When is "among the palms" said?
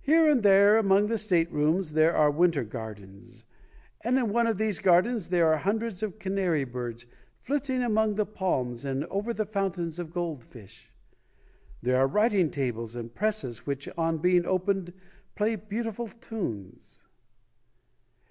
7.82-8.86